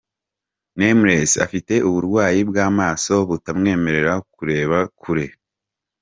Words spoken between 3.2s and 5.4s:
butamwemerera kureba kure.